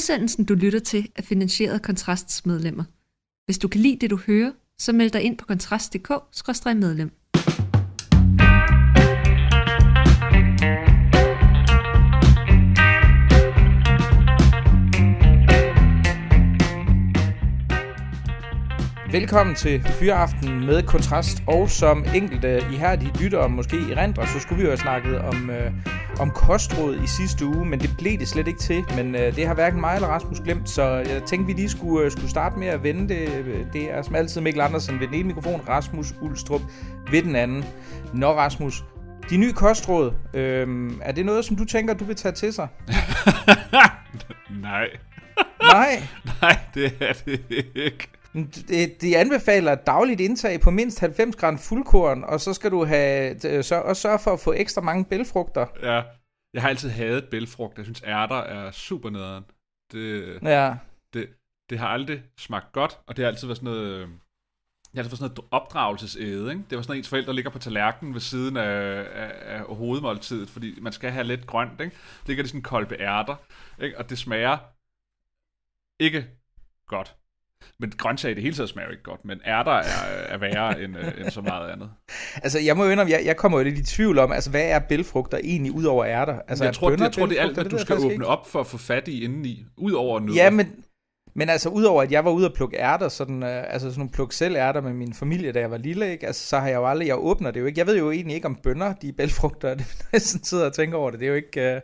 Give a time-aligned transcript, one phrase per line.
[0.00, 2.84] Udsendelsen, du lytter til, er finansieret af Kontrasts medlemmer.
[3.44, 7.10] Hvis du kan lide det, du hører, så meld dig ind på kontrast.dk-medlem.
[19.12, 23.94] Velkommen til Fyraften med Kontrast, og som enkelte ihærdige lyttere måske i
[24.26, 25.72] så skulle vi jo have snakket om, øh,
[26.20, 28.84] om kostråd i sidste uge, men det blev det slet ikke til.
[28.96, 32.04] Men øh, det har hverken mig eller Rasmus glemt, så jeg tænkte, vi lige skulle,
[32.04, 33.28] øh, skulle starte med at vende det.
[33.72, 36.60] Det er som altid Mikkel Andersen ved den ene mikrofon, Rasmus Ulstrup
[37.10, 37.64] ved den anden.
[38.14, 38.84] Nå Rasmus,
[39.30, 42.68] de nye kostråd, øh, er det noget, som du tænker, du vil tage til sig?
[44.62, 44.86] Nej.
[45.62, 46.02] Nej.
[46.42, 47.40] Nej, det er det
[47.74, 48.08] ikke.
[49.00, 53.80] De, anbefaler dagligt indtag på mindst 90 gram fuldkorn, og så skal du have så,
[53.80, 55.66] også sørge for at få ekstra mange bælfrugter.
[55.82, 56.02] Ja,
[56.54, 57.76] jeg har altid hadet bælfrugt.
[57.76, 59.44] Jeg synes, ærter er super nederen.
[59.92, 60.76] Det, ja.
[61.14, 61.28] det,
[61.70, 64.08] det har aldrig smagt godt, og det har altid været sådan noget...
[64.08, 66.64] Det har altid været sådan noget opdragelsesæde, ikke?
[66.70, 70.50] Det var sådan noget, ens forældre ligger på tallerkenen ved siden af, af, af hovedmåltidet,
[70.50, 71.96] fordi man skal have lidt grønt, ikke?
[72.26, 73.36] Ligger det sådan kolbe ærter,
[73.82, 73.98] ikke?
[73.98, 74.58] Og det smager
[76.00, 76.26] ikke
[76.86, 77.16] godt.
[77.80, 80.96] Men grøntsager i det hele taget smager ikke godt, men ærter er, er værre end,
[80.98, 81.90] øh, end så meget andet.
[82.36, 84.70] Altså, jeg må jo indrømme, jeg, jeg kommer jo lidt i tvivl om, altså, hvad
[84.70, 86.38] er bælfrugter egentlig ud over ærter?
[86.48, 88.26] Altså, jeg tror, det, jeg tror, det er alt, hvad du skal åbne ikke.
[88.26, 90.44] op for at få fat i indeni, ud over nødder.
[90.44, 90.84] Ja, men,
[91.34, 94.12] men altså, udover at jeg var ude og plukke ærter, sådan, øh, altså sådan nogle
[94.12, 96.26] plukke selv ærter med min familie, da jeg var lille, ikke?
[96.26, 97.78] Altså, så har jeg jo aldrig, jeg åbner det jo ikke.
[97.78, 100.72] Jeg ved jo egentlig ikke om bønder, de er bælfrugter, det er sådan sidder og
[100.72, 101.20] tænker over det.
[101.20, 101.74] Det er jo ikke...
[101.74, 101.80] Øh,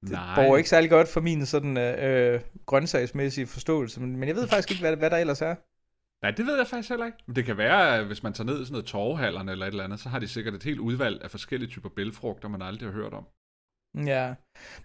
[0.00, 0.34] det Nej.
[0.34, 4.70] borger ikke særlig godt for min sådan øh, grøntsagsmæssige forståelse, men, men jeg ved faktisk
[4.70, 5.54] ikke, hvad, hvad der ellers er.
[6.22, 7.18] Nej, det ved jeg faktisk heller ikke.
[7.26, 9.70] Men det kan være, at hvis man tager ned i sådan noget torvehallerne eller et
[9.70, 12.88] eller andet, så har de sikkert et helt udvalg af forskellige typer bælfrugter, man aldrig
[12.88, 13.26] har hørt om.
[14.06, 14.34] Ja,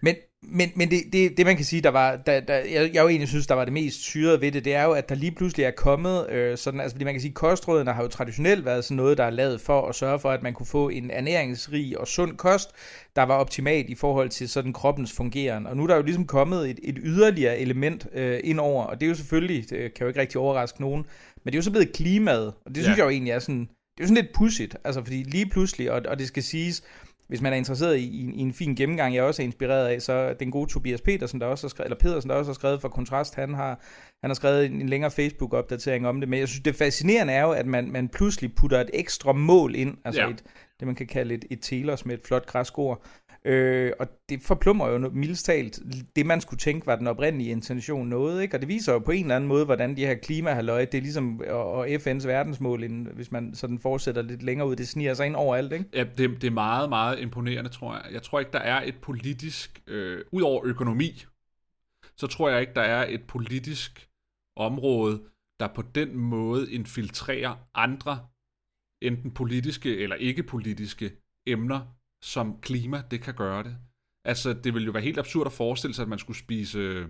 [0.00, 3.02] men, men, men det, det, det man kan sige, der var, der, der, jeg, jeg
[3.02, 5.14] jo egentlig synes, der var det mest syrede ved det, det er jo, at der
[5.14, 8.64] lige pludselig er kommet øh, sådan, altså fordi man kan sige, kostrådene har jo traditionelt
[8.64, 11.10] været sådan noget, der er lavet for at sørge for, at man kunne få en
[11.10, 12.70] ernæringsrig og sund kost,
[13.16, 15.66] der var optimalt i forhold til sådan kroppens fungeren.
[15.66, 19.00] Og nu er der jo ligesom kommet et, et yderligere element øh, ind over, og
[19.00, 21.04] det er jo selvfølgelig, det kan jo ikke rigtig overraske nogen,
[21.44, 23.02] men det er jo så blevet klimaet, og det synes ja.
[23.02, 25.92] jeg jo egentlig er sådan, det er jo sådan lidt pudsigt, altså fordi lige pludselig,
[25.92, 26.82] og, og det skal siges,
[27.28, 30.02] hvis man er interesseret i, i, i en fin gennemgang, jeg også er inspireret af,
[30.02, 32.80] så den gode Tobias Petersen, der også har skrevet, eller Pedersen, der også har skrevet
[32.80, 33.80] for Kontrast, han har,
[34.22, 37.42] han har skrevet en, en længere Facebook-opdatering om det, men jeg synes, det fascinerende er
[37.42, 40.30] jo, at man, man pludselig putter et ekstra mål ind, altså ja.
[40.30, 40.42] et,
[40.80, 43.02] det man kan kalde et, et telos med et flot græskor,
[43.46, 45.80] Øh, og det forplummer jo mildest talt
[46.16, 48.56] det, man skulle tænke var den oprindelige intention noget, ikke?
[48.56, 51.02] Og det viser jo på en eller anden måde, hvordan de her klimahaløje, det er
[51.02, 55.26] ligesom, og, og FN's verdensmål, hvis man sådan fortsætter lidt længere ud, det sniger sig
[55.26, 55.84] ind overalt, ikke?
[55.94, 58.12] Ja, det, det er meget, meget imponerende, tror jeg.
[58.12, 61.24] Jeg tror ikke, der er et politisk, øh, ud over økonomi,
[62.16, 64.08] så tror jeg ikke, der er et politisk
[64.56, 65.22] område,
[65.60, 68.26] der på den måde infiltrerer andre,
[69.02, 71.10] enten politiske eller ikke politiske
[71.46, 71.96] emner
[72.26, 73.76] som klima, det kan gøre det.
[74.24, 76.78] Altså, det ville jo være helt absurd at forestille sig, at man skulle spise...
[76.78, 77.08] Øh,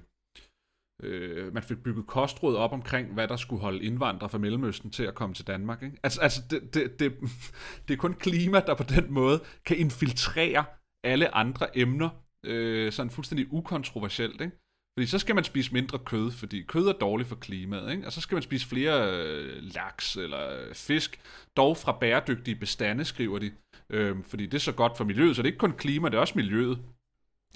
[1.03, 5.03] øh, man fik bygget kostråd op omkring, hvad der skulle holde indvandrere fra Mellemøsten til
[5.03, 5.83] at komme til Danmark.
[5.83, 5.97] Ikke?
[6.03, 7.13] Altså, altså det, det, det,
[7.89, 10.65] det er kun klima, der på den måde kan infiltrere
[11.05, 12.09] alle andre emner,
[12.45, 14.41] øh, sådan fuldstændig ukontroversielt.
[14.41, 14.66] Ikke?
[14.99, 17.93] Fordi så skal man spise mindre kød, fordi kød er dårligt for klimaet.
[17.93, 18.07] Ikke?
[18.07, 21.21] Og så skal man spise flere øh, laks eller fisk,
[21.57, 23.53] dog fra bæredygtige bestande, skriver de.
[23.91, 26.15] Øh, fordi det er så godt for miljøet, så det er ikke kun klima, det
[26.15, 26.79] er også miljøet.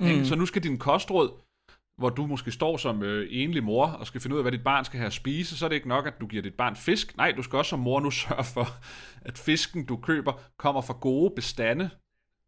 [0.00, 0.06] Mm.
[0.06, 0.26] Ikke?
[0.26, 1.30] Så nu skal din kostråd,
[1.98, 4.64] hvor du måske står som øh, enlig mor og skal finde ud af, hvad dit
[4.64, 6.76] barn skal have at spise, så er det ikke nok, at du giver dit barn
[6.76, 7.16] fisk.
[7.16, 8.66] Nej, du skal også som mor nu sørge for,
[9.22, 11.90] at fisken, du køber, kommer fra gode bestande,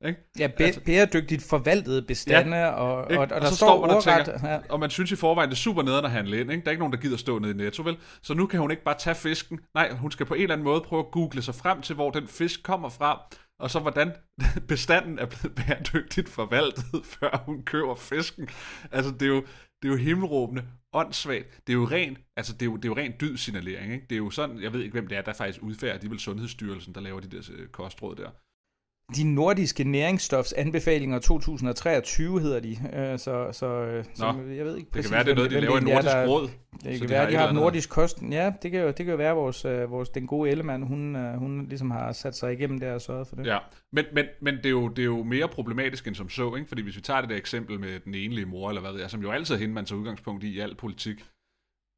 [0.05, 0.21] ikke?
[0.39, 3.97] Ja, bæ- altså, bæredygtigt forvaltede bestande, ja, og, og, og, og, der så står, man
[3.97, 4.59] og tænker, ja.
[4.69, 6.51] og man synes i forvejen, det er super nederen at handle ind.
[6.51, 6.63] Ikke?
[6.63, 7.97] Der er ikke nogen, der gider stå nede i Netto, vel?
[8.23, 9.61] Så nu kan hun ikke bare tage fisken.
[9.75, 12.11] Nej, hun skal på en eller anden måde prøve at google sig frem til, hvor
[12.11, 13.21] den fisk kommer fra,
[13.59, 14.13] og så hvordan
[14.69, 18.49] bestanden er blevet bæredygtigt forvaltet, før hun køber fisken.
[18.93, 19.41] Altså, det er jo,
[19.83, 21.61] det er jo himmelråbende, åndssvagt.
[21.67, 24.07] Det er jo ren, altså det er jo, det er jo ren dyd signalering, ikke?
[24.11, 26.11] Det er jo sådan, jeg ved ikke, hvem det er, der faktisk udfærder, de er
[26.11, 28.31] vel Sundhedsstyrelsen, der laver de der øh, kostråd der
[29.17, 32.77] de nordiske næringsstofsanbefalinger 2023 hedder de.
[32.93, 35.51] Øh, så, så, øh, Nå, jeg ved ikke præcis, det kan være, det er noget,
[35.51, 36.49] de laver i Nordisk der, Råd.
[36.85, 38.23] Det kan de være, de har, nordisk kost.
[38.31, 41.17] Ja, det kan jo, det kan jo være, vores, øh, vores, den gode Ellemann, hun,
[41.39, 43.47] hun ligesom har sat sig igennem der og sørget for det.
[43.47, 43.59] Ja,
[43.93, 46.69] men, men, men det, er jo, det er jo mere problematisk end som så, ikke?
[46.69, 49.09] fordi hvis vi tager det der eksempel med den enlige mor, eller hvad det er,
[49.09, 51.25] som jo altid er hende, man tager udgangspunkt i i al politik,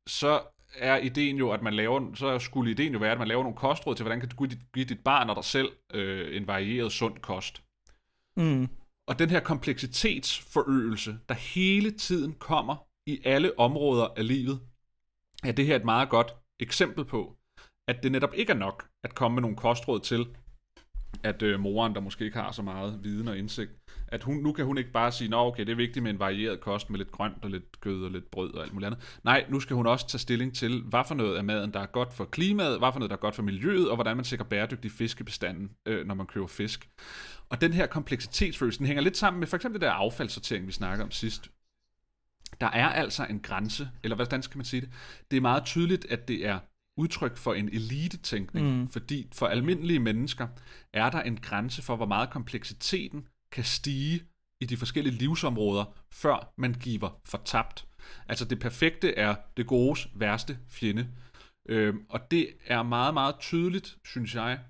[0.08, 0.40] så
[0.76, 3.56] er ideen jo, at man laver, så skulle ideen jo være, at man laver nogle
[3.56, 7.18] kostråd til, hvordan kan du give dit barn og dig selv øh, en varieret sund
[7.18, 7.62] kost.
[8.36, 8.68] Mm.
[9.08, 12.76] Og den her kompleksitetsforøgelse, der hele tiden kommer
[13.06, 14.60] i alle områder af livet,
[15.44, 17.36] er det her et meget godt eksempel på,
[17.88, 20.26] at det netop ikke er nok at komme med nogle kostråd til,
[21.22, 23.70] at øh, moren, der måske ikke har så meget viden og indsigt,
[24.08, 26.18] at hun, nu kan hun ikke bare sige, at okay, det er vigtigt med en
[26.18, 29.18] varieret kost med lidt grønt og lidt kød og lidt brød og alt muligt andet.
[29.24, 31.86] Nej, nu skal hun også tage stilling til, hvad for noget af maden, der er
[31.86, 34.44] godt for klimaet, hvad for noget, der er godt for miljøet, og hvordan man sikrer
[34.44, 36.88] bæredygtig fiskebestanden, øh, når man køber fisk.
[37.48, 40.72] Og den her kompleksitetsfølelse, den hænger lidt sammen med for eksempel det der affaldssortering, vi
[40.72, 41.50] snakkede om sidst.
[42.60, 44.90] Der er altså en grænse, eller hvordan skal man sige det?
[45.30, 46.58] Det er meget tydeligt, at det er
[46.96, 48.88] udtryk for en elitetænkning, mm.
[48.88, 50.48] fordi for almindelige mennesker
[50.92, 54.22] er der en grænse for, hvor meget kompleksiteten kan stige
[54.60, 57.86] i de forskellige livsområder, før man giver for tabt.
[58.28, 61.08] Altså det perfekte er det godes værste fjende.
[61.68, 64.60] Øhm, og det er meget, meget tydeligt, synes jeg,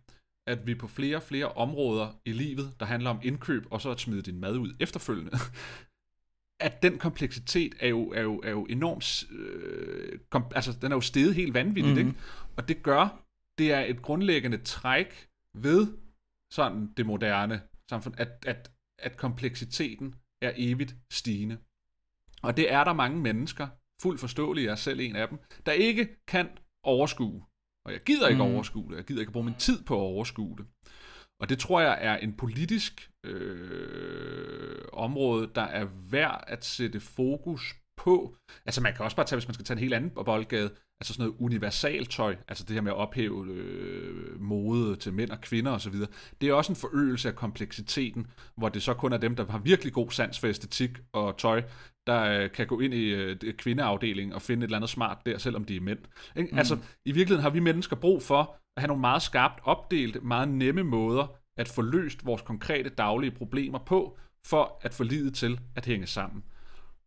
[0.46, 3.90] at vi på flere og flere områder i livet, der handler om indkøb, og så
[3.90, 5.30] at smide din mad ud efterfølgende,
[6.60, 10.96] at den kompleksitet er jo, er jo, er jo enormt, øh, kom, altså den er
[10.96, 12.08] jo steget helt vanvittigt, mm-hmm.
[12.08, 12.20] ikke?
[12.56, 13.24] Og det gør,
[13.58, 15.86] det er et grundlæggende træk ved
[16.52, 17.60] sådan det moderne
[17.90, 21.58] samfund, at, at, at kompleksiteten er evigt stigende.
[22.42, 23.68] Og det er der mange mennesker,
[24.02, 26.48] fuldt forståeligt, jeg er selv en af dem, der ikke kan
[26.82, 27.44] overskue.
[27.86, 28.50] Og jeg gider ikke mm.
[28.50, 30.66] overskue det, jeg gider ikke bruge min tid på at overskue det.
[31.40, 34.53] Og det tror jeg er en politisk øh,
[34.94, 38.36] område, der er værd at sætte fokus på.
[38.66, 40.70] Altså man kan også bare tage, hvis man skal tage en helt anden boldgade,
[41.00, 45.40] altså sådan noget universaltøj, altså det her med at ophæve øh, mode til mænd og
[45.40, 45.94] kvinder osv.,
[46.40, 48.26] det er også en forøgelse af kompleksiteten,
[48.56, 51.62] hvor det så kun er dem, der har virkelig god sans for æstetik og tøj,
[52.06, 55.38] der øh, kan gå ind i øh, kvindeafdelingen og finde et eller andet smart der,
[55.38, 55.98] selvom de er mænd.
[56.36, 56.48] Ikke?
[56.52, 56.58] Mm.
[56.58, 60.48] Altså i virkeligheden har vi mennesker brug for at have nogle meget skarpt opdelte, meget
[60.48, 61.26] nemme måder
[61.56, 66.06] at få løst vores konkrete daglige problemer på, for at få livet til at hænge
[66.06, 66.42] sammen.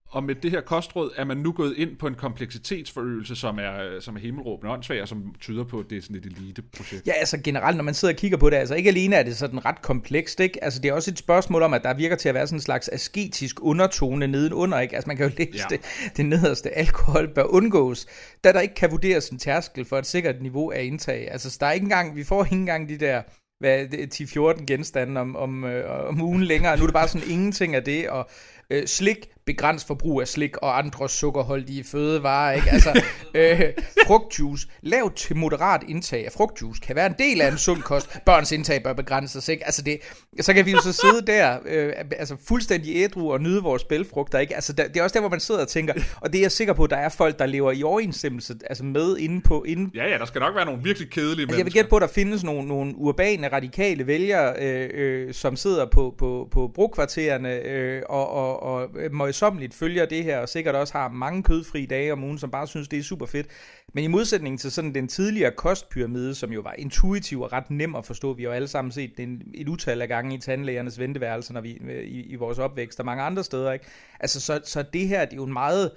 [0.10, 4.00] Og med det her kostråd er man nu gået ind på en kompleksitetsforøgelse, som er,
[4.00, 7.08] som er himmelråbende åndssvag, og som tyder på, at det er sådan et elite-projekt.
[7.08, 9.38] Ja, altså generelt, når man sidder og kigger på det, altså ikke alene er det
[9.38, 10.64] sådan ret komplekst, ikke?
[10.64, 12.62] Altså det er også et spørgsmål om, at der virker til at være sådan en
[12.62, 14.96] slags asketisk undertone nedenunder, ikke?
[14.96, 15.76] Altså man kan jo læse ja.
[15.76, 18.06] det, det nederste, alkohol bør undgås,
[18.44, 21.32] da der ikke kan vurderes en tærskel for et sikkert niveau af indtag.
[21.32, 23.22] Altså der er ikke engang, vi får ikke engang de der
[23.60, 23.86] hvad,
[24.60, 26.78] 10-14 genstande om, om, øh, om ugen længere.
[26.78, 28.30] Nu er det bare sådan ingenting af det, og
[28.70, 29.18] øh, slik
[29.48, 32.70] begrænse forbrug af slik og andre sukkerholdige fødevarer, ikke?
[32.72, 33.02] Altså,
[33.36, 33.62] øh,
[34.08, 38.18] frugtjuice, lavt til moderat indtag af frugtjuice kan være en del af en sund kost.
[38.26, 39.66] Børns indtag bør begrænses, ikke?
[39.66, 40.00] Altså det,
[40.42, 44.40] så kan vi jo så sidde der, øh, altså fuldstændig ædru og nyde vores bælfrugter,
[44.40, 44.56] ikke?
[44.56, 46.52] Altså der, det er også der, hvor man sidder og tænker, og det er jeg
[46.52, 49.64] sikker på, at der er folk, der lever i overensstemmelse altså med inde på...
[49.64, 51.58] Inde, ja, ja, der skal nok være nogle virkelig kedelige mennesker.
[51.58, 55.56] Jeg vil gætte på, at der findes nogle, nogle urbane, radikale vælgere, øh, øh, som
[55.56, 60.76] sidder på, på, på brugkvartererne øh, og, og, og møjsommeligt følger det her, og sikkert
[60.76, 63.48] også har mange kødfri dage om ugen, som bare synes, det er super fedt.
[63.94, 67.96] Men i modsætning til sådan den tidligere kostpyramide, som jo var intuitiv og ret nem
[67.96, 71.00] at forstå, vi har jo alle sammen set den et utal af gange i tandlægernes
[71.00, 73.72] venteværelser, når vi, øh, i, i vores opvækst og mange andre steder.
[73.72, 73.86] Ikke?
[74.20, 75.92] Altså, så, så det her, det er jo en meget...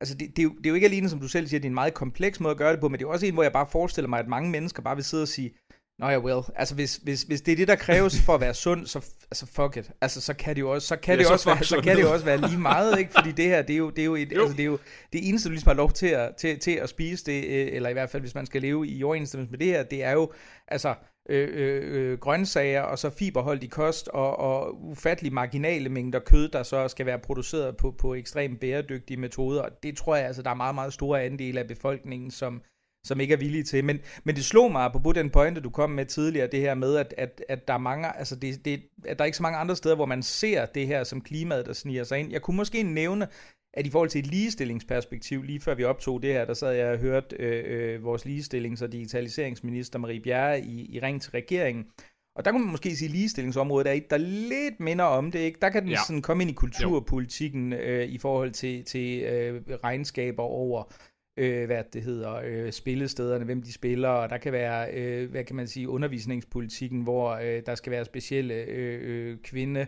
[0.00, 1.66] Altså, det, det, er jo, det er jo ikke alene, som du selv siger, det
[1.66, 3.42] er en meget kompleks måde at gøre det på, men det er også en, hvor
[3.42, 5.54] jeg bare forestiller mig, at mange mennesker bare vil sidde og sige,
[5.98, 6.42] Nå ja, well.
[6.56, 8.98] Altså, hvis, hvis, hvis det er det, der kræves for at være sund, så
[9.30, 9.90] altså, fuck it.
[10.00, 11.96] Altså, så kan det jo også, så kan ja, det så også være, så kan
[11.96, 13.12] det jo også være lige meget, ikke?
[13.12, 14.40] Fordi det her, det er jo, det er jo, et, jo.
[14.40, 14.78] Altså, det, er jo
[15.12, 17.88] det eneste, du ligesom har lov til at, til, til at spise det, øh, eller
[17.88, 20.32] i hvert fald, hvis man skal leve i overensstemmelse med det her, det er jo,
[20.68, 20.94] altså,
[21.28, 26.62] øh, øh, øh grøntsager, og så fiberholdig kost, og, og ufattelig marginale mængder kød, der
[26.62, 29.64] så skal være produceret på, på ekstremt bæredygtige metoder.
[29.82, 32.62] Det tror jeg, altså, der er meget, meget store andele af befolkningen, som,
[33.08, 33.84] som ikke er villige til.
[33.84, 36.96] Men, men det slog mig på den pointe, du kom med tidligere, det her med,
[36.96, 39.58] at, at, at der er mange, altså det, det, at der er ikke så mange
[39.58, 42.32] andre steder, hvor man ser det her som klimaet, der sniger sig ind.
[42.32, 43.28] Jeg kunne måske nævne,
[43.74, 46.92] at i forhold til et ligestillingsperspektiv, lige før vi optog det her, der sad jeg
[46.92, 51.86] og hørte øh, øh, vores ligestillings- og digitaliseringsminister Marie Bjerre i, i ring til regeringen,
[52.38, 55.38] og der kunne man måske sige, at ligestillingsområdet er et, der lidt minder om det.
[55.38, 55.58] Ikke?
[55.62, 55.98] Der kan den ja.
[56.06, 60.92] sådan komme ind i kulturpolitikken øh, i forhold til, til øh, regnskaber over
[61.38, 65.44] øh, hvad det hedder, øh, spillestederne, hvem de spiller, og der kan være, øh, hvad
[65.44, 69.86] kan man sige, undervisningspolitikken, hvor øh, der skal være specielle øh, øh, kvinde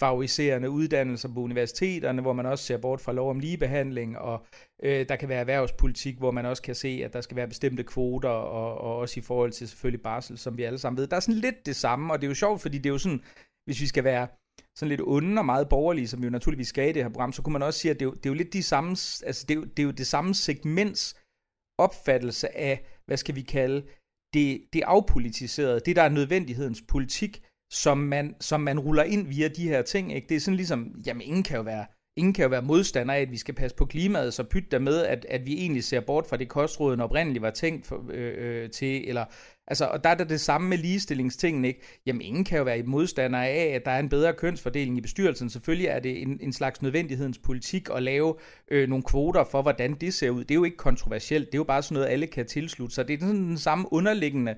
[0.00, 4.46] favoriserende uddannelser på universiteterne, hvor man også ser bort fra lov om ligebehandling, og
[4.82, 7.82] øh, der kan være erhvervspolitik, hvor man også kan se, at der skal være bestemte
[7.82, 11.06] kvoter, og, og også i forhold til selvfølgelig barsel, som vi alle sammen ved.
[11.06, 12.98] Der er sådan lidt det samme, og det er jo sjovt, fordi det er jo
[12.98, 13.22] sådan,
[13.64, 14.26] hvis vi skal være
[14.76, 17.32] sådan lidt onde og meget borgerlige, som vi jo naturligvis skal i det her program,
[17.32, 18.90] så kunne man også sige, at det er jo, det er jo lidt de samme,
[19.26, 21.16] altså det er, jo, det er jo det samme segments
[21.78, 23.86] opfattelse af, hvad skal vi kalde,
[24.34, 29.48] det, det afpolitiserede, det der er nødvendighedens politik, som man, som man ruller ind via
[29.48, 30.14] de her ting.
[30.14, 30.28] Ikke?
[30.28, 31.86] Det er sådan ligesom, jamen ingen kan jo være
[32.18, 34.78] ingen kan jo være modstander af, at vi skal passe på klimaet, så pyt der
[34.78, 38.34] med, at, at vi egentlig ser bort fra det kostråden oprindeligt var tænkt for, øh,
[38.38, 39.24] øh, til, eller
[39.70, 41.80] Altså, og der er det det samme med ligestillingstingen, ikke?
[42.06, 45.00] Jamen, ingen kan jo være i modstander af, at der er en bedre kønsfordeling i
[45.00, 45.50] bestyrelsen.
[45.50, 48.34] Selvfølgelig er det en, en slags nødvendighedens politik at lave
[48.70, 50.40] øh, nogle kvoter for, hvordan det ser ud.
[50.40, 51.46] Det er jo ikke kontroversielt.
[51.46, 53.08] Det er jo bare sådan noget, alle kan tilslutte sig.
[53.08, 54.54] Det er sådan den samme underliggende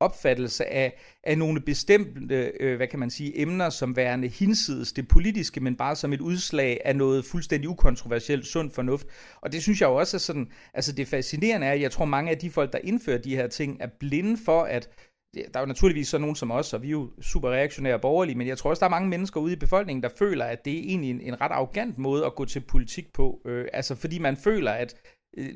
[0.00, 5.08] opfattelse af, af nogle bestemte, øh, hvad kan man sige, emner som værende hinsides det
[5.08, 9.06] politiske, men bare som et udslag af noget fuldstændig ukontroversielt, sund fornuft.
[9.40, 12.04] Og det synes jeg jo også er sådan, altså det fascinerende er, at jeg tror
[12.04, 14.90] mange af de folk, der indfører de her ting, er blinde for, at
[15.34, 18.38] der er jo naturligvis så nogen som os, og vi er jo super reaktionære borgerlige,
[18.38, 20.72] men jeg tror også, der er mange mennesker ude i befolkningen, der føler, at det
[20.72, 23.40] er egentlig en, en ret arrogant måde at gå til politik på.
[23.46, 24.94] Øh, altså fordi man føler, at
[25.36, 25.48] øh,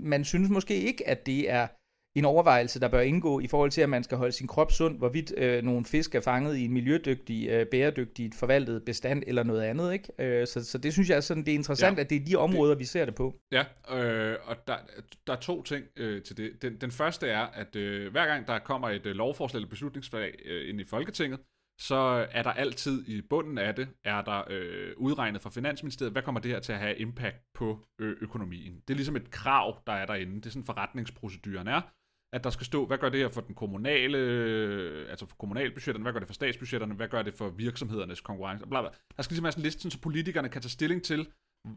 [0.00, 1.66] man synes måske ikke, at det er
[2.14, 4.98] en overvejelse, der bør indgå i forhold til, at man skal holde sin krop sund,
[4.98, 9.62] hvorvidt øh, nogle fisk er fanget i en miljødygtig, øh, bæredygtigt forvaltet bestand eller noget
[9.62, 9.92] andet.
[9.92, 10.12] Ikke?
[10.18, 12.02] Øh, så, så det synes jeg er sådan, det er interessant, ja.
[12.02, 13.34] at det er de områder, det, vi ser det på.
[13.52, 14.76] Ja, øh, og der,
[15.26, 16.62] der er to ting øh, til det.
[16.62, 20.34] Den, den første er, at øh, hver gang der kommer et øh, lovforslag eller beslutningsforslag
[20.44, 21.40] øh, ind i Folketinget,
[21.80, 26.22] så er der altid i bunden af det, er der øh, udregnet fra Finansministeriet, hvad
[26.22, 28.74] kommer det her til at have impact på ø- økonomien.
[28.88, 30.36] Det er ligesom et krav, der er derinde.
[30.36, 31.80] Det er sådan forretningsproceduren er
[32.32, 36.02] at der skal stå, hvad gør det her for den kommunale, øh, altså for kommunalbudgetterne,
[36.02, 38.90] hvad gør det for statsbudgetterne, hvad gør det for virksomhedernes konkurrence, bla bla.
[39.16, 41.32] Der skal ligesom være sådan en liste, så politikerne kan tage stilling til,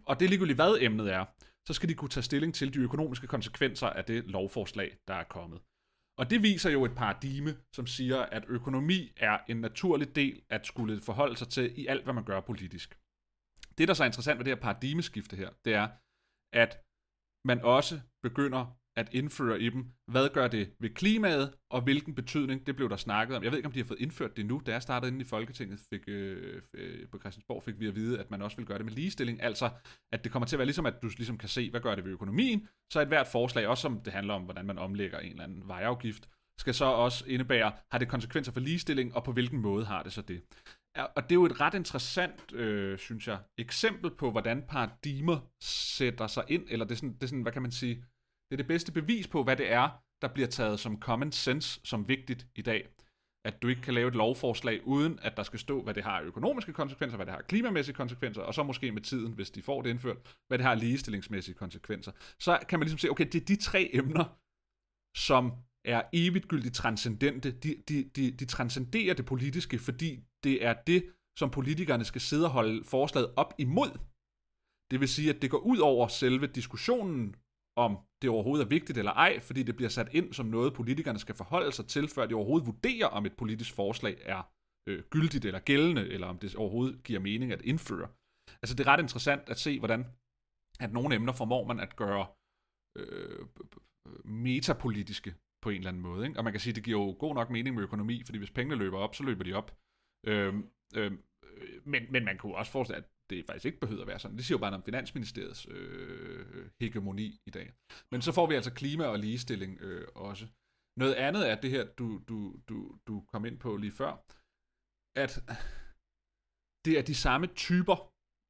[0.06, 1.26] og det er ligegyldigt hvad emnet er,
[1.68, 5.24] så skal de kunne tage stilling til de økonomiske konsekvenser af det lovforslag, der er
[5.24, 5.62] kommet.
[6.20, 10.66] Og det viser jo et paradigme, som siger, at økonomi er en naturlig del at
[10.66, 13.00] skulle forholde sig til i alt, hvad man gør politisk.
[13.78, 15.88] Det, der så er interessant ved det her paradigmeskifte her, det er,
[16.54, 16.82] at
[17.48, 18.64] man også begynder
[18.98, 19.86] at indføre i dem.
[20.12, 23.44] Hvad gør det ved klimaet, og hvilken betydning, det blev der snakket om.
[23.44, 24.62] Jeg ved ikke, om de har fået indført det nu.
[24.66, 28.20] Da jeg startede inde i Folketinget fik, øh, øh, på Christiansborg, fik vi at vide,
[28.20, 29.44] at man også vil gøre det med ligestilling.
[29.44, 29.70] Altså,
[30.12, 32.06] at det kommer til at være ligesom, at du ligesom kan se, hvad gør det
[32.06, 32.68] ved økonomien.
[32.94, 35.68] Så et hvert forslag, også som det handler om, hvordan man omlægger en eller anden
[35.68, 40.04] vejafgift, skal så også indebære, har det konsekvenser for ligestilling, og på hvilken måde har
[40.04, 40.42] det så det.
[41.16, 46.28] Og det er jo et ret interessant, øh, synes jeg, eksempel på, hvordan paradigmer sætter
[46.28, 48.04] sig ind, eller det er sådan, det er sådan hvad kan man sige,
[48.58, 49.90] det er det bedste bevis på, hvad det er,
[50.22, 52.88] der bliver taget som common sense som vigtigt i dag.
[53.46, 56.22] At du ikke kan lave et lovforslag, uden at der skal stå, hvad det har
[56.22, 59.82] økonomiske konsekvenser, hvad det har klimamæssige konsekvenser, og så måske med tiden, hvis de får
[59.82, 62.12] det indført, hvad det har ligestillingsmæssige konsekvenser.
[62.40, 64.26] Så kan man ligesom se, okay, det er de tre emner,
[65.18, 65.54] som
[65.86, 67.52] er evigtgyldigt transcendente.
[67.52, 72.46] De, de, de, de transcenderer det politiske, fordi det er det, som politikerne skal sidde
[72.46, 73.92] og holde forslaget op imod.
[74.92, 77.36] Det vil sige, at det går ud over selve diskussionen
[77.77, 81.20] om det overhovedet er vigtigt eller ej, fordi det bliver sat ind som noget, politikerne
[81.20, 84.51] skal forholde sig til, før de overhovedet vurderer, om et politisk forslag er
[84.89, 88.08] øh, gyldigt eller gældende, eller om det overhovedet giver mening at indføre.
[88.62, 90.05] Altså det er ret interessant at se, hvordan
[90.79, 92.27] at nogle emner formår man at gøre
[92.98, 93.46] øh,
[94.25, 96.27] metapolitiske på en eller anden måde.
[96.27, 96.39] Ikke?
[96.39, 98.51] Og man kan sige, at det giver jo god nok mening med økonomi, fordi hvis
[98.51, 99.77] pengene løber op, så løber de op.
[100.27, 100.53] Øh,
[100.96, 101.12] øh,
[101.86, 104.38] men, men man kunne også forestille, at det faktisk ikke behøver at være sådan.
[104.38, 107.74] Det siger jo bare om Finansministeriets øh, hegemoni i dag.
[108.12, 110.46] Men så får vi altså klima og ligestilling øh, også.
[111.00, 112.38] Noget andet er det her, du, du,
[112.70, 112.77] du,
[113.08, 114.12] du kom ind på lige før,
[115.24, 115.32] at
[116.86, 117.98] det er de samme typer,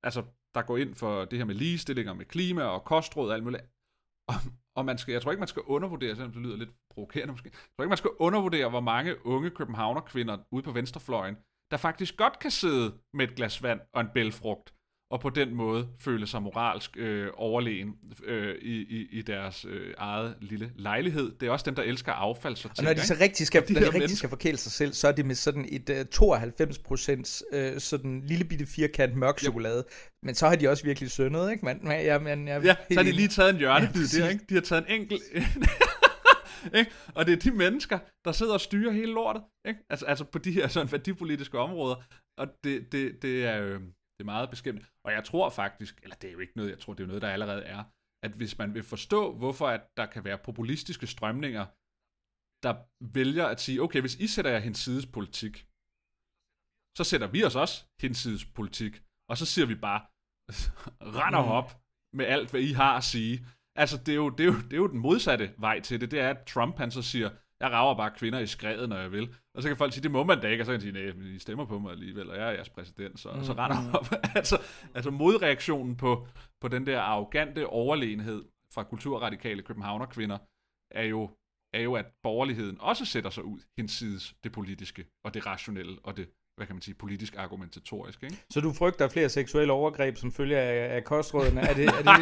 [0.07, 0.21] altså
[0.55, 3.43] der går ind for det her med ligestilling og med klima og kostråd og alt
[3.43, 3.63] muligt.
[4.31, 4.37] Og,
[4.77, 7.49] og man skal, jeg tror ikke, man skal undervurdere, selvom det lyder lidt provokerende måske,
[7.49, 11.35] jeg tror ikke, man skal undervurdere, hvor mange unge københavner kvinder ude på venstrefløjen,
[11.75, 14.73] der faktisk godt kan sidde med et glas vand og en bælfrugt,
[15.11, 17.93] og på den måde føle sig moralsk øh, overlegen
[18.25, 21.31] øh, i, i, i deres øh, eget lille lejlighed.
[21.39, 22.55] Det er også dem, der elsker affald.
[22.55, 24.93] Så og når de så rigtig skal, de når de rigtig skal forkæle sig selv,
[24.93, 29.39] så er det med sådan et uh, 92 procent uh, sådan lille bitte firkant mørk
[29.39, 29.77] chokolade.
[29.77, 29.93] Yep.
[30.23, 31.65] Men så har de også virkelig syndet, ikke?
[31.65, 34.29] Men, men, ja, men, ja, ja, så har de lige taget en hjørnebid ja, der,
[34.29, 34.45] ikke?
[34.49, 35.21] De har taget en enkelt...
[36.79, 36.91] ikke?
[37.15, 39.43] Og det er de mennesker, der sidder og styrer hele lortet.
[39.65, 39.79] Ikke?
[39.89, 41.95] Altså, altså på de her sådan værdipolitiske områder.
[42.37, 43.81] Og det, det, det er øh,
[44.17, 44.87] det er meget beskæmmende.
[45.03, 47.21] Og jeg tror faktisk, eller det er jo ikke noget, jeg tror, det er noget,
[47.21, 47.83] der allerede er,
[48.23, 51.65] at hvis man vil forstå, hvorfor at der kan være populistiske strømninger,
[52.63, 52.73] der
[53.13, 55.67] vælger at sige, okay, hvis I sætter jer hinsides politik,
[56.97, 60.01] så sætter vi os også hinsides politik, og så siger vi bare,
[61.19, 61.51] render mm.
[61.59, 61.81] op
[62.13, 63.45] med alt, hvad I har at sige.
[63.75, 66.11] Altså, det er, jo, det, er jo, det er jo den modsatte vej til det.
[66.11, 67.29] Det er, at Trump han så siger,
[67.59, 69.35] jeg rager bare kvinder i skredet, når jeg vil.
[69.53, 71.13] Og så kan folk sige, det må man da ikke, og så kan de sige,
[71.13, 73.81] nej, I stemmer på mig alligevel, og jeg er jeres præsident, så, mm, så render
[73.81, 73.95] mm.
[73.95, 74.13] op.
[74.39, 74.61] altså,
[74.95, 76.27] altså modreaktionen på,
[76.61, 80.37] på den der arrogante overlegenhed fra kulturradikale københavnerkvinder,
[80.91, 81.29] er jo,
[81.73, 86.17] er jo, at borgerligheden også sætter sig ud hinsides det politiske, og det rationelle, og
[86.17, 88.43] det hvad kan man sige, politisk argumentatorisk, ikke?
[88.49, 91.61] Så du frygter flere seksuelle overgreb som følge af, af kostrådene?
[91.61, 92.17] Er det, er det, nej,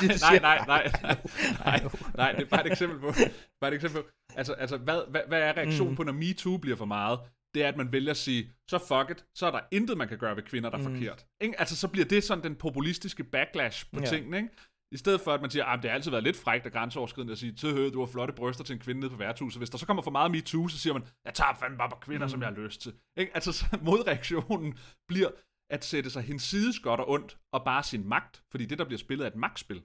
[0.00, 1.16] det, nej, nej, nej, nej,
[1.64, 3.12] nej, nej, nej, det er bare et eksempel på,
[3.60, 5.96] bare et eksempel på, altså, altså hvad, hvad, hvad er reaktionen mm.
[5.96, 7.18] på, når MeToo bliver for meget?
[7.54, 10.08] Det er, at man vælger at sige, så fuck it, så er der intet, man
[10.08, 10.94] kan gøre ved kvinder, der er mm.
[10.94, 11.26] forkert.
[11.40, 11.60] Ikke?
[11.60, 14.06] Altså, så bliver det sådan den populistiske backlash på ja.
[14.06, 14.48] tingene, ikke?
[14.92, 17.32] I stedet for, at man siger, at det har altid været lidt frækt og grænseoverskridende
[17.32, 19.60] at sige, til du har flotte bryster til en kvinde nede på værtshuset.
[19.60, 21.96] Hvis der så kommer for meget MeToo, så siger man, jeg tager fandme bare på
[21.96, 22.30] kvinder, mm.
[22.30, 22.94] som jeg har lyst til.
[23.16, 23.34] Ikke?
[23.34, 25.30] Altså, så modreaktionen bliver
[25.70, 28.98] at sætte sig hinsides godt og ondt, og bare sin magt, fordi det, der bliver
[28.98, 29.82] spillet, er et magtspil.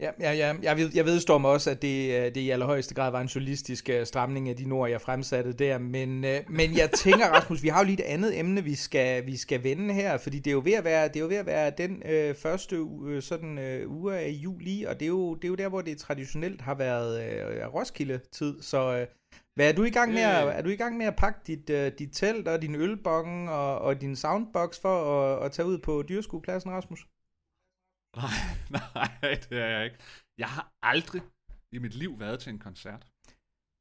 [0.00, 0.54] Ja, ja, ja.
[0.62, 3.26] Jeg, ved, jeg vedstår mig også, at det, øh, det i allerhøjeste grad var en
[3.26, 5.78] journalistisk uh, stramning af de ord, jeg fremsatte der.
[5.78, 9.26] Men, uh, men jeg tænker, Rasmus, vi har jo lige et andet emne, vi skal,
[9.26, 11.36] vi skal vende her, fordi det er jo ved at være, det er jo ved
[11.36, 15.34] at være den uh, første uh, sådan, uh, uge af juli, og det er, jo,
[15.34, 17.20] det er jo der, hvor det traditionelt har været
[17.66, 18.62] uh, Roskilde-tid.
[18.62, 19.06] Så uh,
[19.54, 21.70] hvad er du i gang med at, er du i gang med at pakke dit,
[21.70, 25.78] uh, dit telt og din ølbong og, og din soundbox for at, at tage ud
[25.78, 27.06] på dyrskuepladsen, Rasmus?
[28.16, 28.38] Nej,
[28.94, 29.96] nej, det er jeg ikke.
[30.38, 31.22] Jeg har aldrig
[31.72, 33.06] i mit liv været til en koncert.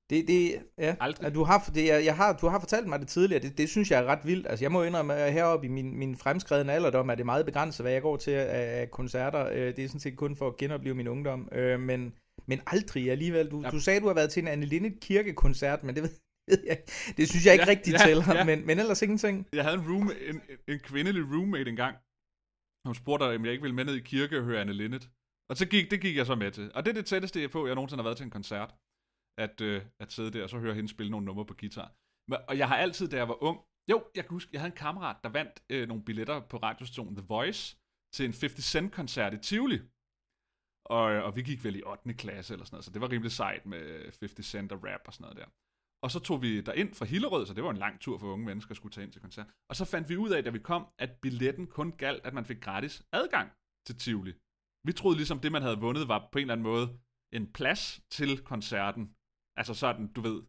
[0.09, 1.35] Det, det, ja, aldrig.
[1.35, 3.91] Du har, det, jeg, jeg har, du har fortalt mig det tidligere, det, det synes
[3.91, 4.47] jeg er ret vildt.
[4.47, 7.83] Altså, jeg må indrømme, at heroppe i min, min fremskredende alderdom er det meget begrænset,
[7.83, 9.45] hvad jeg går til af koncerter.
[9.45, 11.49] Øh, det er sådan set kun for at genopleve min ungdom.
[11.51, 12.13] Øh, men,
[12.47, 13.51] men aldrig alligevel.
[13.51, 13.69] Du, ja.
[13.69, 16.09] du sagde, du har været til en Anne Linnet kirkekoncert, men det ved,
[16.49, 16.77] ved jeg,
[17.17, 18.43] det synes jeg ikke ja, rigtig ja, tæller, ja.
[18.43, 19.47] Men, men ellers ingenting.
[19.53, 21.95] Jeg havde en, room, en, en kvindelig roommate engang,
[22.85, 25.09] hun spurgte, om jeg ikke ville med ned i kirke og høre Anne Linnet.
[25.49, 26.71] Og så gik, det gik jeg så med til.
[26.75, 28.75] Og det er det tætteste jeg på, jeg nogensinde har været til en koncert.
[29.37, 31.91] At, øh, at sidde der og så høre hende spille nogle numre på guitar.
[32.29, 33.59] Men, og jeg har altid, da jeg var ung,
[33.91, 37.15] jo, jeg kan huske, jeg havde en kammerat, der vandt øh, nogle billetter på radiostationen
[37.15, 37.77] The Voice
[38.13, 39.79] til en 50 Cent koncert i Tivoli.
[40.85, 42.13] Og, og vi gik vel i 8.
[42.13, 45.13] klasse eller sådan noget, så det var rimelig sejt med 50 Cent og rap og
[45.13, 45.49] sådan noget der.
[46.05, 48.45] Og så tog vi ind fra Hillerød, så det var en lang tur for unge
[48.45, 49.47] mennesker at skulle tage ind til koncert.
[49.69, 52.45] Og så fandt vi ud af, da vi kom, at billetten kun galt, at man
[52.45, 53.51] fik gratis adgang
[53.87, 54.33] til Tivoli.
[54.87, 56.99] Vi troede ligesom, det man havde vundet var på en eller anden måde
[57.33, 59.15] en plads til koncerten.
[59.57, 60.43] Altså sådan, du ved,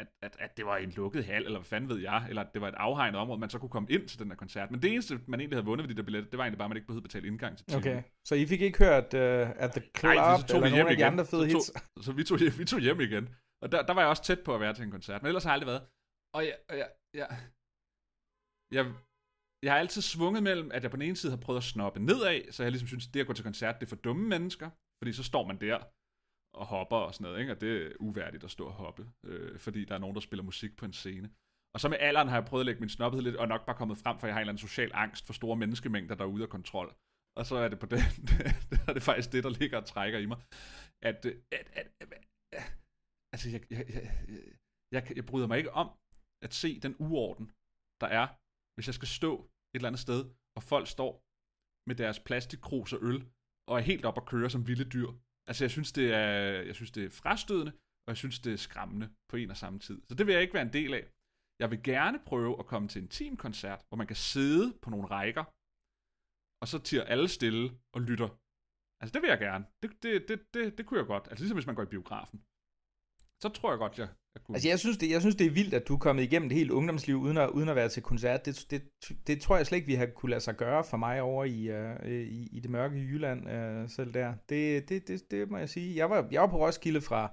[0.00, 2.54] at, at, at det var en lukket hal, eller hvad fanden ved jeg, eller at
[2.54, 4.70] det var et afhegnet område, man så kunne komme ind til den der koncert.
[4.70, 6.66] Men det eneste, man egentlig havde vundet ved de der billetter, det var egentlig bare,
[6.66, 7.88] at man ikke behøvede betale indgang til Tivoli.
[7.88, 10.74] Okay, så I fik ikke hørt uh, at the club, Nej, så tog eller vi
[10.74, 10.90] hjem igen.
[10.90, 11.70] af de andre fede så hits?
[11.70, 13.28] Tog, så vi tog, vi tog hjem igen.
[13.62, 15.44] Og der, der var jeg også tæt på at være til en koncert, men ellers
[15.44, 15.84] har jeg aldrig været.
[16.36, 16.88] Og jeg, jeg,
[17.20, 17.28] jeg,
[18.76, 18.84] jeg,
[19.64, 22.00] jeg har altid svunget mellem, at jeg på den ene side har prøvet at snoppe
[22.00, 24.28] nedad, så jeg ligesom synes, at det at gå til koncert, det er for dumme
[24.28, 24.70] mennesker,
[25.00, 25.78] fordi så står man der
[26.54, 27.52] og hopper og sådan noget, ikke?
[27.52, 30.44] og det er uværdigt at stå og hoppe, øh, fordi der er nogen, der spiller
[30.44, 31.30] musik på en scene.
[31.74, 33.76] Og så med alderen har jeg prøvet at lægge min snobbethed lidt, og nok bare
[33.76, 36.28] kommet frem, for jeg har en eller anden social angst for store menneskemængder, der er
[36.28, 36.94] ude af kontrol.
[37.38, 37.98] Og så er det på den,
[38.70, 40.38] det er det faktisk det, der ligger og trækker i mig.
[41.02, 41.66] At, øh, at,
[41.99, 41.99] at
[43.46, 44.42] altså, jeg, jeg, jeg,
[44.94, 45.88] jeg, jeg bryder mig ikke om
[46.42, 47.46] at se den uorden,
[48.00, 48.26] der er,
[48.74, 50.20] hvis jeg skal stå et eller andet sted,
[50.56, 51.12] og folk står
[51.88, 53.20] med deres plastikkrus og øl,
[53.68, 55.10] og er helt op at køre som vilde dyr.
[55.48, 56.28] Altså, jeg synes, det er,
[56.68, 57.72] jeg synes, det er frastødende,
[58.04, 60.02] og jeg synes, det er skræmmende på en og samme tid.
[60.08, 61.04] Så det vil jeg ikke være en del af.
[61.62, 65.06] Jeg vil gerne prøve at komme til en teamkoncert, hvor man kan sidde på nogle
[65.06, 65.44] rækker,
[66.62, 68.28] og så tiger alle stille og lytter.
[69.00, 69.64] Altså, det vil jeg gerne.
[69.82, 71.26] Det, det, det, det, det kunne jeg godt.
[71.28, 72.38] Altså, ligesom hvis man går i biografen
[73.42, 74.54] så tror jeg godt, jeg, jeg kunne.
[74.56, 76.58] Altså, jeg synes, det, jeg synes, det er vildt, at du er kommet igennem det
[76.58, 78.46] hele ungdomsliv, uden at, uden at være til koncert.
[78.46, 78.82] Det, det,
[79.26, 81.70] det tror jeg slet ikke, vi har kunne lade sig gøre for mig over i,
[81.70, 84.34] uh, i, i det mørke Jylland uh, selv der.
[84.48, 85.96] Det, det, det, det må jeg sige.
[85.96, 87.32] Jeg var, jeg var på Roskilde fra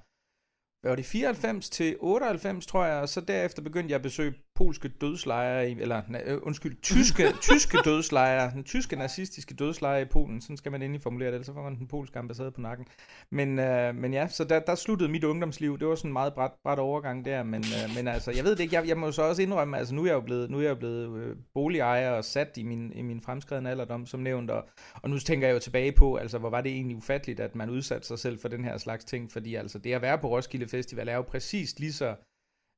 [0.82, 4.34] hvad var det, 94 til 98, tror jeg, og så derefter begyndte jeg at besøge
[4.58, 10.58] polske dødslejre, eller uh, undskyld, tyske, tyske dødslejre, den tyske nazistiske dødslejre i Polen, sådan
[10.58, 12.86] skal man endelig formulere det, ellers så får man den polske ambassade på nakken.
[13.32, 16.34] Men, uh, men ja, så der, der sluttede mit ungdomsliv, det var sådan en meget
[16.34, 19.12] bræt, bræt overgang der, men, uh, men altså, jeg ved det ikke, jeg, jeg må
[19.12, 22.12] så også indrømme, altså nu er jeg jo blevet, nu er jeg blevet uh, boligejer
[22.12, 25.54] og sat i min, i min fremskredende alderdom, som nævnt, og, og nu tænker jeg
[25.54, 28.48] jo tilbage på, altså hvor var det egentlig ufatteligt, at man udsatte sig selv for
[28.48, 31.80] den her slags ting, fordi altså det at være på Roskilde Festival er jo præcis
[31.80, 32.16] lige så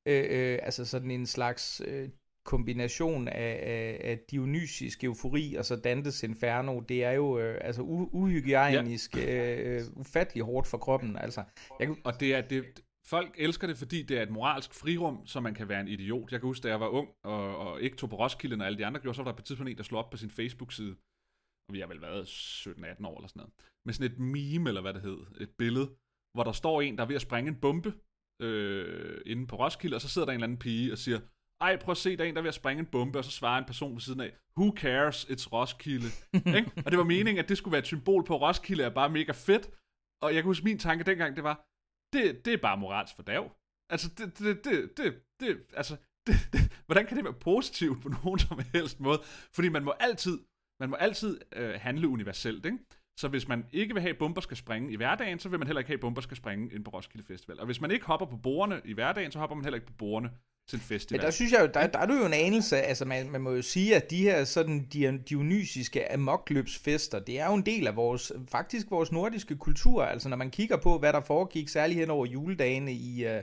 [0.09, 2.09] øh, øh, altså sådan en slags øh,
[2.45, 7.81] kombination af, af, af dionysisk eufori og så Dantes Inferno, det er jo øh, altså
[7.81, 9.75] u- uhygienisk, ja.
[9.75, 11.17] øh, ufattelig hårdt for kroppen.
[11.17, 11.43] Altså,
[11.79, 11.95] jeg...
[12.03, 12.65] Og det er, det,
[13.07, 16.31] folk elsker det, fordi det er et moralsk frirum, så man kan være en idiot.
[16.31, 18.77] Jeg kan huske, da jeg var ung og, og ikke tog på Roskilde, og alle
[18.77, 20.29] de andre gjorde, så var der på et tidspunkt en, der slog op på sin
[20.29, 20.95] Facebook-side,
[21.67, 23.53] og vi har vel været 17-18 år eller sådan noget,
[23.85, 25.87] med sådan et meme, eller hvad det hed, et billede,
[26.33, 27.93] hvor der står en, der er ved at sprænge en bombe,
[28.39, 31.19] øh, inde på Roskilde, og så sidder der en eller anden pige og siger,
[31.61, 33.25] ej, prøv at se, der er en, der er ved at sprænge en bombe, og
[33.25, 36.07] så svarer en person ved siden af, who cares, it's Roskilde.
[36.57, 36.71] ikke?
[36.85, 39.31] Og det var meningen, at det skulle være et symbol på, Roskilde er bare mega
[39.31, 39.69] fedt.
[40.21, 41.65] Og jeg kan huske, min tanke dengang, det var,
[42.13, 43.49] det, det er bare morals for dag.
[43.89, 45.97] Altså, det, det, det, det, det, altså,
[46.27, 49.21] det, det, hvordan kan det være positivt på nogen som helst måde?
[49.55, 50.39] Fordi man må altid,
[50.79, 52.77] man må altid øh, handle universelt, ikke?
[53.19, 55.67] Så hvis man ikke vil have, at bomber skal springe i hverdagen, så vil man
[55.67, 57.59] heller ikke have, at bomber skal springe ind på Roskilde Festival.
[57.59, 59.93] Og hvis man ikke hopper på bordene i hverdagen, så hopper man heller ikke på
[59.97, 60.31] bordene
[60.69, 61.19] til en festival.
[61.19, 63.41] Men der synes jeg jo, der, der er du jo en anelse, altså man, man
[63.41, 64.85] må jo sige, at de her sådan
[65.29, 70.37] dionysiske amokløbsfester, det er jo en del af vores, faktisk vores nordiske kultur, altså når
[70.37, 73.41] man kigger på, hvad der foregik, særligt hen over juledagene i, uh,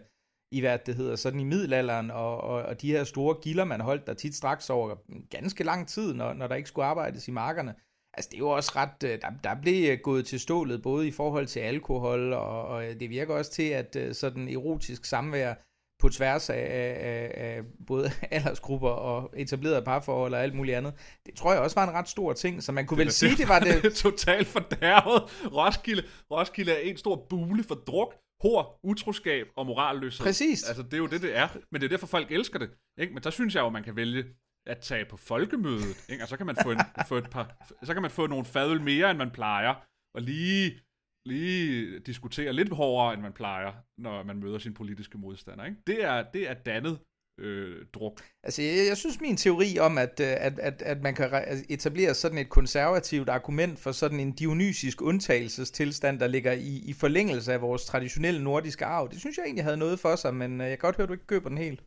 [0.52, 3.80] i hvad det hedder, sådan i middelalderen, og, og, og de her store gilder, man
[3.80, 4.94] holdt der tit straks over
[5.30, 7.74] ganske lang tid, når, når der ikke skulle arbejdes i markerne.
[8.16, 11.10] Altså det er jo også ret, øh, der, der blev gået til stålet, både i
[11.10, 15.54] forhold til alkohol, og, og det virker også til, at øh, sådan erotisk samvær
[15.98, 20.94] på tværs af, af, af både aldersgrupper og etablerede parforhold og alt muligt andet.
[21.26, 23.36] Det tror jeg også var en ret stor ting, så man kunne det, vel sige,
[23.36, 23.82] det var det...
[23.82, 25.22] det totalt fordærvet.
[25.52, 30.26] Roskilde, Roskilde er en stor bule for druk, hår, utroskab og moralløshed.
[30.26, 30.64] Præcis.
[30.68, 31.48] Altså, det er jo det, det er.
[31.72, 32.70] Men det er derfor, folk elsker det.
[32.98, 33.14] Ikke?
[33.14, 34.24] Men der synes jeg jo, man kan vælge
[34.66, 36.24] at tage på folkemødet, ikke?
[36.24, 38.80] og så kan man få, en, få et par, så kan man få nogle fadøl
[38.80, 39.74] mere, end man plejer,
[40.14, 40.80] og lige
[41.26, 45.64] lige diskutere lidt hårdere, end man plejer, når man møder sin politiske modstander.
[45.64, 45.76] Ikke?
[45.86, 46.98] Det, er, det er dannet
[47.40, 48.22] øh, druk.
[48.42, 51.28] Altså, jeg, jeg synes, min teori om, at, øh, at, at, at man kan
[51.68, 57.52] etablere sådan et konservativt argument for sådan en dionysisk undtagelsestilstand, der ligger i, i forlængelse
[57.52, 60.68] af vores traditionelle nordiske arv, det synes jeg egentlig havde noget for sig, men øh,
[60.68, 61.82] jeg kan godt høre, at du ikke køber den helt.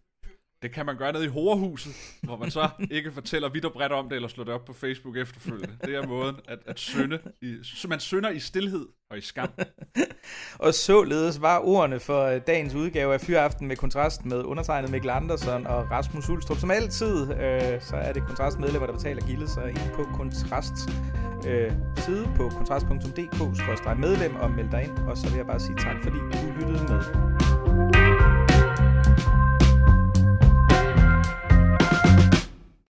[0.62, 1.94] Det kan man gøre nede i Horehuset,
[2.24, 4.74] hvor man så ikke fortæller vidt og bredt om det, eller slår det op på
[4.74, 5.78] Facebook efterfølgende.
[5.86, 7.20] Det er måden at, at synde.
[7.42, 9.50] I, så man synder i stillhed og i skam.
[10.66, 15.10] og således var ordene for øh, dagens udgave af Fyraften med kontrast med undertegnet Mikkel
[15.10, 16.58] Andersen og Rasmus Ulstrup.
[16.58, 20.74] Som altid, øh, så er det kontrastmedlemmer, der betaler gildet sig ind på kontrast
[21.48, 24.98] øh, side på kontrast.dk medlem og meld dig ind.
[24.98, 27.49] Og så vil jeg bare sige tak, fordi du lyttede med.